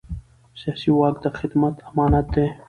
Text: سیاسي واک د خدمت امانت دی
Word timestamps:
سیاسي 0.59 0.89
واک 0.93 1.15
د 1.23 1.27
خدمت 1.39 1.75
امانت 1.89 2.25
دی 2.35 2.47